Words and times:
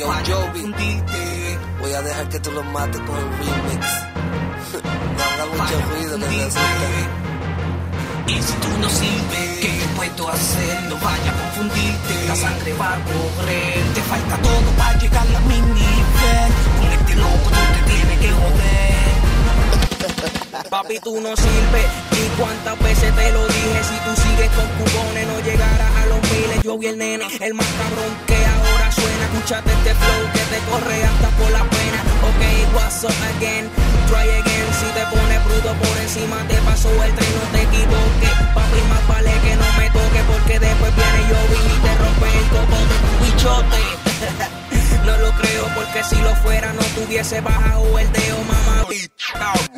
Yo, 0.00 0.06
Jovi, 0.06 0.64
voy 1.78 1.92
a 1.92 2.00
dejar 2.00 2.26
que 2.30 2.40
tú 2.40 2.50
lo 2.52 2.62
mates 2.64 2.98
con 3.02 3.18
el 3.18 3.28
remix. 3.36 3.86
no 5.16 5.22
haga 5.22 5.44
mucho 5.44 5.76
ruido 5.90 6.18
que 6.18 6.40
asusta. 6.40 6.88
Y 8.26 8.42
si 8.42 8.52
tú 8.54 8.68
no 8.80 8.88
sirves, 8.88 9.58
¿qué 9.60 9.72
puedo 9.96 10.30
hacer? 10.30 10.82
No 10.88 10.94
vaya 10.94 11.30
a 11.30 11.34
confundirte, 11.42 12.14
la 12.28 12.34
sangre 12.34 12.72
va 12.80 12.94
a 12.94 12.98
correr. 13.04 13.84
Te 13.94 14.00
falta 14.00 14.38
todo 14.40 14.70
para 14.78 14.98
llegar 14.98 15.26
a 15.36 15.40
mi 15.40 15.60
nivel. 15.60 16.50
Con 16.78 16.92
este 16.92 17.16
loco 17.16 17.50
tú 17.50 17.60
te 17.74 17.82
tienes 17.92 18.18
que 18.20 18.30
joder. 18.40 19.04
Papi, 20.70 20.98
tú 21.00 21.20
no 21.20 21.36
sirves. 21.36 21.86
¿Y 22.12 22.40
cuántas 22.40 22.78
veces 22.78 23.14
te 23.14 23.32
lo 23.32 23.46
dije? 23.46 23.84
Si 23.84 23.96
tú 24.06 24.16
sigues 24.22 24.50
con 24.56 24.66
cubones, 24.78 25.26
no 25.26 25.40
llegarás 25.40 25.94
a 25.94 26.06
los 26.06 26.22
miles. 26.22 26.62
Yo 26.62 26.78
vi 26.78 26.86
el 26.86 26.96
nene, 26.96 27.26
el 27.38 27.52
más 27.52 27.66
cabrón 27.66 28.16
que 28.26 28.46
ahora 28.46 28.69
suena. 28.92 29.24
Escúchate 29.24 29.72
este 29.72 29.94
flow 29.94 30.22
que 30.32 30.44
te 30.52 30.58
corre 30.70 31.04
hasta 31.04 31.28
por 31.38 31.50
la 31.50 31.64
pena. 31.64 31.98
Ok, 32.28 32.42
what's 32.74 33.04
up 33.04 33.14
again? 33.36 33.70
Try 34.08 34.28
again. 34.40 34.66
Si 34.80 34.86
te 34.96 35.04
pones 35.06 35.44
bruto 35.44 35.72
por 35.74 35.96
encima, 35.98 36.42
te 36.48 36.56
paso 36.62 36.90
el 36.90 37.14
tren, 37.14 37.32
no 37.38 37.46
te 37.52 37.62
equivoques. 37.62 38.34
Papi, 38.54 38.80
más 38.88 39.06
vale 39.08 39.32
que 39.44 39.56
no 39.56 39.68
me 39.78 39.86
toque. 39.90 40.20
Porque 40.26 40.58
después 40.58 40.92
viene 40.94 41.20
yo 41.30 41.38
y 41.54 41.78
te 41.84 41.92
rompe 42.02 42.28
el 42.38 42.46
tu 42.50 43.24
bichote. 43.24 44.09
Porque 45.74 46.04
si 46.04 46.16
lo 46.16 46.34
fuera 46.36 46.72
no 46.72 46.82
tuviese 46.94 47.40
bajado 47.40 47.98
el 47.98 48.12
dedo, 48.12 48.38
mamá. 48.44 48.86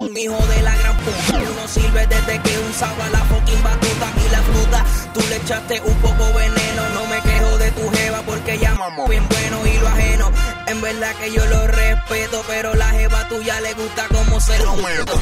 Un 0.00 0.16
hijo 0.16 0.46
de 0.46 0.62
la 0.62 0.76
gran 0.76 0.96
puta. 0.98 1.38
Tú 1.38 1.54
no 1.54 1.68
sirves 1.68 2.08
desde 2.08 2.40
que 2.40 2.58
usaba 2.70 3.08
la 3.10 3.20
fucking 3.20 3.62
batuta 3.62 4.12
y 4.26 4.30
la 4.30 4.42
fruta. 4.42 4.84
Tú 5.14 5.20
le 5.28 5.36
echaste 5.36 5.80
un 5.80 5.94
poco 5.96 6.24
veneno. 6.32 6.88
No 6.94 7.06
me 7.06 7.20
quejo 7.22 7.58
de 7.58 7.70
tu 7.72 7.88
jeva 7.90 8.22
porque 8.22 8.58
ya 8.58 8.74
mamó 8.74 9.06
bien 9.06 9.26
bueno 9.28 9.66
y 9.66 9.78
lo 9.78 9.88
ajeno. 9.88 10.32
En 10.66 10.80
verdad 10.80 11.14
que 11.16 11.32
yo 11.32 11.44
lo 11.46 11.66
respeto, 11.68 12.42
pero 12.48 12.74
la 12.74 12.90
jeva 12.90 13.28
tuya 13.28 13.60
le 13.60 13.74
gusta 13.74 14.06
como 14.08 14.40
se 14.40 14.58
lo 14.58 14.74
meto. 14.76 15.20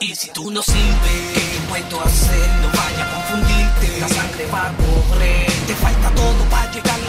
Y 0.00 0.14
si 0.14 0.30
tú 0.30 0.50
no 0.50 0.62
sirves, 0.62 1.32
¿qué 1.34 1.60
puedo 1.68 2.04
hacer? 2.04 2.48
No 2.62 2.68
vaya 2.68 3.04
a 3.04 3.14
confundirte. 3.14 4.00
La 4.00 4.08
sangre 4.08 4.46
va 4.52 4.68
a 4.68 4.72
correr. 4.72 5.52
Te 5.66 5.74
falta 5.76 6.10
todo 6.10 6.44
para 6.50 6.72
llegar 6.72 7.03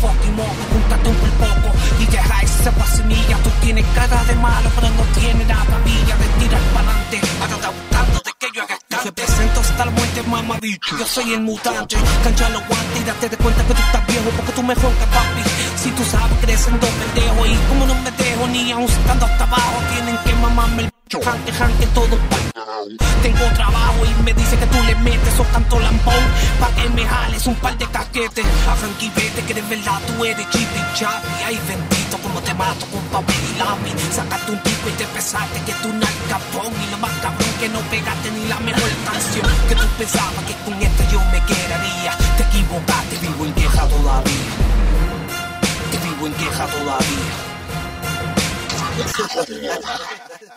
fucking 0.00 0.36
moco. 0.36 0.62
Júntate 0.72 1.08
un 1.08 1.16
poco 1.16 1.68
y 2.00 2.06
deja 2.06 2.42
esa 2.42 2.86
semilla. 2.96 3.36
Tú 3.42 3.50
tienes 3.60 3.84
cara 3.94 4.24
de 4.24 4.34
malo, 4.36 4.70
pero 4.74 4.88
no 4.90 5.02
tienes 5.18 5.46
nada 5.46 5.78
villa 5.84 6.16
de 6.16 6.28
tirar 6.40 6.62
para 6.74 6.90
adelante. 6.90 7.20
Ahora 7.40 7.70
buscando 7.70 8.20
de 8.24 8.32
que 8.38 8.48
yo 8.54 8.62
haga 8.62 8.78
Te 9.02 9.12
presento 9.12 9.60
hasta 9.60 9.84
la 9.84 9.90
muerte, 9.90 10.22
mamabicho. 10.22 10.98
Yo 10.98 11.06
soy 11.06 11.34
el 11.34 11.40
mutante. 11.40 11.96
Cancha 12.24 12.48
los 12.50 12.66
guantes 12.66 13.00
y 13.00 13.04
date 13.04 13.28
de 13.28 13.36
cuenta 13.36 13.62
que 13.64 13.74
tú 13.74 13.80
estás 13.80 14.06
viejo 14.06 14.30
porque 14.36 14.52
tú 14.52 14.62
mejor 14.62 14.92
que 15.00 15.06
papi. 15.06 15.42
Si 15.82 15.90
tú 15.90 16.04
sabes 16.04 16.38
que 16.38 16.44
eres 16.46 16.66
un 16.66 16.78
pendejo 16.78 17.46
y 17.46 17.54
como 17.68 17.86
no 17.86 17.94
me 18.02 18.10
dejo 18.10 18.46
ni 18.48 18.72
aún 18.72 18.84
estando 18.84 19.26
hasta 19.26 19.44
abajo, 19.44 19.76
tienen 19.92 20.16
que 20.24 20.32
mamarme 20.34 20.82
el 20.84 20.95
Janque, 21.08 21.52
janque, 21.52 21.86
todo 21.94 22.18
pa' 22.28 22.82
Tengo 23.22 23.46
trabajo 23.54 24.02
y 24.04 24.22
me 24.24 24.34
dice 24.34 24.56
que 24.58 24.66
tú 24.66 24.82
le 24.82 24.94
metes 24.96 25.38
o 25.38 25.44
canto 25.52 25.78
lambón. 25.78 26.24
Pa' 26.58 26.74
que 26.74 26.88
me 26.90 27.06
jales 27.06 27.46
un 27.46 27.54
par 27.54 27.78
de 27.78 27.86
casquetes 27.86 28.44
Arranque 28.66 29.06
y 29.06 29.10
vete 29.10 29.42
que 29.46 29.54
de 29.54 29.62
verdad 29.62 30.00
tú 30.04 30.24
eres 30.24 30.50
chipi 30.50 30.80
chapi. 30.96 31.28
Ay 31.46 31.60
bendito 31.68 32.18
como 32.18 32.40
te 32.40 32.52
mato 32.54 32.86
con 32.86 33.00
papel 33.14 33.36
y 33.54 33.56
lápiz. 33.56 33.94
Sacaste 34.16 34.50
un 34.50 34.58
pico 34.58 34.88
y 34.88 34.92
te 34.98 35.06
pesaste 35.06 35.60
que 35.60 35.72
tú 35.74 35.92
no 35.92 36.06
capón 36.28 36.74
Y 36.74 36.90
lo 36.90 36.98
más 36.98 37.12
cabrón 37.22 37.54
que 37.60 37.68
no 37.68 37.78
pegaste 37.82 38.30
ni 38.32 38.48
la 38.48 38.58
mejor 38.58 38.90
canción. 39.06 39.46
Que 39.68 39.76
tú 39.76 39.86
pensabas 39.98 40.44
que 40.44 40.54
con 40.64 40.74
esta 40.74 41.08
yo 41.12 41.20
me 41.30 41.38
quedaría. 41.46 42.18
Te 42.36 42.42
equivocaste, 42.50 43.16
vivo 43.22 43.44
en 43.46 43.52
queja 43.52 43.86
todavía. 43.86 44.52
Te 45.92 45.98
vivo 45.98 46.26
en 46.26 46.32
queja 46.34 46.66
todavía 46.66 47.55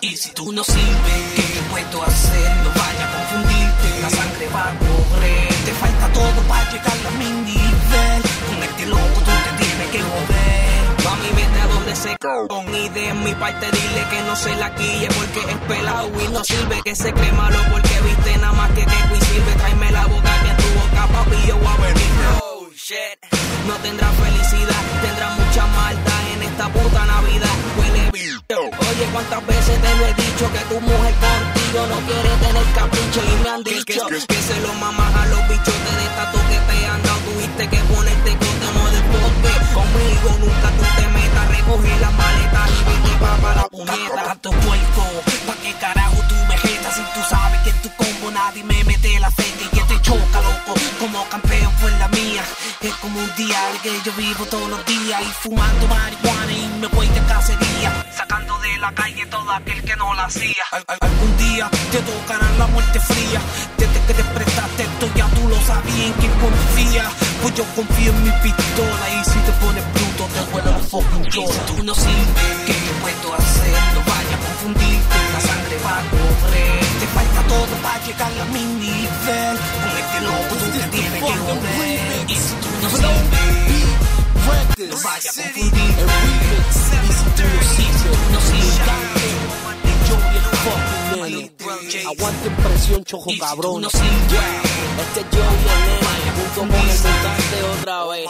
y 0.01 0.15
si 0.15 0.31
tú 0.31 0.51
no 0.51 0.63
sirves, 0.63 1.33
¿qué 1.35 1.61
puedo 1.69 2.03
hacer? 2.03 2.55
No 2.63 2.69
vaya 2.69 3.05
a 3.05 3.11
confundirte, 3.11 4.01
la 4.01 4.09
sangre 4.09 4.47
va 4.55 4.69
a 4.69 4.73
correr. 4.79 5.53
Te 5.65 5.71
falta 5.73 6.13
todo 6.13 6.41
para 6.47 6.71
llegar 6.71 6.97
a 7.07 7.11
mi 7.17 7.29
nivel. 7.29 8.21
Con 8.47 8.63
este 8.63 8.85
loco 8.85 9.19
tú 9.25 9.31
te 9.43 9.63
tienes 9.63 9.87
que 9.91 10.01
joder. 10.01 10.69
Mami, 11.03 11.29
vete 11.35 11.61
a 11.61 11.67
donde 11.67 11.95
se 11.95 12.17
con 12.17 12.75
y 12.75 12.89
de 12.89 13.13
mi 13.13 13.33
parte 13.35 13.65
dile 13.71 14.07
que 14.09 14.21
no 14.21 14.35
se 14.35 14.55
la 14.55 14.73
quille 14.75 15.07
porque 15.17 15.39
es 15.39 15.57
pelado 15.67 16.09
y 16.21 16.27
no 16.29 16.43
sirve 16.43 16.81
que 16.83 16.95
se 16.95 17.11
cree 17.11 17.31
malo 17.33 17.57
porque 17.71 18.01
viste 18.01 18.37
nada 18.37 18.53
más 18.53 18.69
que 18.71 18.85
que 18.85 19.17
y 19.17 19.21
sirve. 19.21 19.53
Tráeme 19.57 19.91
la 19.91 20.05
boca 20.05 20.41
que 20.43 20.49
en 20.49 20.57
tu 20.57 20.79
boca, 20.79 21.07
papi, 21.07 21.47
yo 21.47 21.57
voy 21.57 21.67
a 21.67 21.77
venir. 21.77 22.11
Oh, 22.41 22.67
shit. 22.73 23.19
No 23.67 23.75
tendrá 23.75 24.09
felicidad, 24.11 24.81
tendrá 25.01 25.29
mucha 25.35 25.65
maldad 25.67 26.21
en 26.33 26.43
esta 26.43 26.69
puta 26.69 27.05
Navidad. 27.05 27.55
Huele 27.77 28.08
Oye, 28.19 29.05
cuántas 29.13 29.47
veces 29.47 29.81
te 29.81 29.95
lo 29.95 30.05
he 30.05 30.13
dicho 30.13 30.51
que 30.51 30.59
tu 30.67 30.81
mujer 30.81 31.13
contigo 31.23 31.87
no 31.87 31.95
quiere 32.05 32.29
tener 32.43 32.65
capricho 32.75 33.21
y 33.23 33.43
me 33.43 33.49
han 33.49 33.63
dicho 33.63 34.07
que, 34.07 34.19
se 34.19 34.59
lo 34.59 34.73
mamas 34.73 35.15
a 35.15 35.25
los 35.27 35.47
bichotes 35.47 35.95
de 35.95 36.07
tatu 36.17 36.37
que 36.49 36.59
te 36.67 36.85
han 36.85 37.01
dado. 37.03 37.19
Tuviste 37.19 37.69
que 37.69 37.77
ponerte 37.77 38.31
con 38.31 38.59
temor 38.59 38.91
del 38.91 39.03
bosque. 39.03 39.51
Conmigo 39.73 40.29
nunca 40.41 40.67
tú 40.75 40.83
te 40.99 41.07
metas, 41.15 41.47
recoge 41.47 41.99
las 42.01 42.13
maletas 42.13 42.69
y 42.69 42.83
vete 42.89 43.15
pa' 43.21 43.37
pa 43.37 43.55
la 43.55 43.65
puñeta. 43.69 44.23
Tanto 44.25 44.49
puerco, 44.51 45.03
pa' 45.47 45.55
qué 45.63 45.73
carajo 45.79 46.17
tú 46.27 46.35
me 46.49 46.57
jetas 46.57 46.95
si 46.95 47.01
tú 47.13 47.21
sabes 47.29 47.61
que 47.61 47.71
tu 47.79 47.89
combo 47.95 48.31
nadie 48.31 48.63
me 48.65 48.83
mete 48.83 49.17
la 49.21 49.31
feca 49.31 49.63
y 49.63 49.77
que 49.77 49.83
te 49.93 50.01
choca, 50.01 50.41
loco. 50.41 50.77
Como 50.99 51.23
campeón 51.29 51.71
fue 51.79 51.91
la 51.91 52.09
mía. 52.09 52.43
Es 52.81 52.93
como 52.95 53.17
un 53.17 53.31
diario 53.37 53.81
que 53.81 53.91
yo 54.03 54.11
vivo 54.17 54.45
todos 54.45 54.69
los 54.69 54.85
días 54.85 55.21
y 55.21 55.31
fumando 55.41 55.87
marihuana 55.87 56.51
y 56.51 56.67
me 56.81 56.88
Al- 60.29 60.83
al- 60.87 60.97
algún 61.01 61.37
día 61.37 61.67
te 61.91 61.97
tocará 62.05 62.47
la 62.59 62.67
muerte 62.67 62.99
fría. 62.99 63.41
Desde 63.79 63.99
que 64.05 64.13
te 64.13 64.23
prestaste 64.23 64.83
esto 64.83 65.09
ya 65.15 65.25
tú 65.33 65.47
lo 65.49 65.59
sabías 65.65 66.05
en 66.05 66.13
quién 66.21 66.31
confía. 66.37 67.09
Pues 67.41 67.55
yo 67.55 67.63
confío 67.75 68.11
en 68.11 68.23
mi 68.23 68.29
pistola 68.43 69.05
y 69.09 69.23
si 69.25 69.39
te 69.39 69.51
pones 69.53 69.83
bruto 69.93 70.29
te 70.33 70.41
vuelve 70.51 70.69
un 70.69 70.87
fucking 70.87 71.25
chola. 71.33 71.53
si 71.53 71.59
tú 71.73 71.83
no 71.83 71.95
sirves, 71.95 72.55
¿qué 72.67 72.75
puedo 73.01 73.33
hacer? 73.33 73.73
No 73.95 74.01
vaya 74.05 74.35
a 74.37 74.39
confundirte, 74.45 75.17
la 75.33 75.41
sangre 75.41 75.77
va 75.83 75.97
a 75.97 76.03
correr. 76.13 76.79
Te 77.01 77.07
falta 77.07 77.41
todo 77.49 77.73
para 77.81 78.05
llegar 78.05 78.31
a 78.39 78.45
mi 78.53 78.63
nivel. 78.85 79.55
Con 79.81 79.93
este 79.97 80.19
loco 80.29 80.53
tú 80.61 80.65
te 80.77 80.87
tienes 80.93 81.23
que 81.23 81.33
joder. 81.41 82.29
Y 82.29 82.35
si 82.35 82.53
tú 82.61 82.69
no 82.83 82.89
sirves, 82.91 83.89
no 84.89 84.95
vaya 85.03 85.29
a 85.29 85.33
confundirte. 85.33 86.48
Aguante 91.79 92.49
presión, 92.49 93.03
chojo 93.05 93.29
cabrón. 93.39 93.85
Este 93.85 94.01
es 94.01 95.25
yo 95.31 95.39
y 95.39 96.29
junto 96.35 96.59
con 96.59 96.71
el 96.71 96.97
mutante 96.97 97.57
otra 97.79 98.05
vez. 98.05 98.27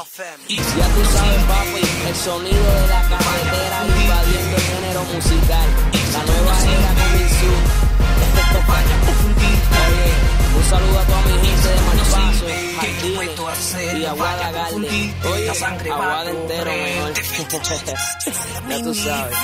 Ya 0.78 0.88
tú 0.94 1.02
sabes, 1.12 1.44
papi, 1.50 1.82
el 2.08 2.16
sonido 2.16 2.64
de 2.64 2.88
la 2.88 3.02
carretera 3.10 3.78
invadiendo 3.88 4.56
el 4.56 4.62
género 4.62 5.02
musical. 5.04 5.68
La 6.14 6.24
nueva 6.26 6.54
era 6.62 6.90
comenzó. 6.94 7.52
Oye, 9.90 10.10
un 10.56 10.64
saludo 10.70 11.00
a 11.00 11.04
toda 11.06 11.22
mi 11.22 11.31
gente 11.48 11.70
de 11.70 11.81
Malpaso, 11.81 12.46
sirve, 12.46 12.56
¿qué 12.80 13.10
Jardines 13.16 14.00
y 14.00 14.06
Aguada 14.06 14.52
confundirte, 14.52 15.28
Oye, 15.28 15.50
Aguada 15.92 16.30
entero 16.30 16.72
mejor. 16.72 17.14
Ya 18.70 18.78
tú 18.84 18.94
sabes. 18.94 19.38